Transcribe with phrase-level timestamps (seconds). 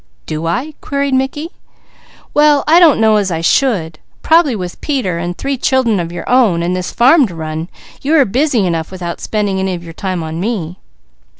[0.25, 1.49] "Do I?" queried Mickey.
[2.33, 3.99] "Well I don't know as I should.
[4.23, 7.69] Probably with Peter, and three children of your own, and this farm to run,
[8.01, 10.79] you are busy enough without spending any of your time on me."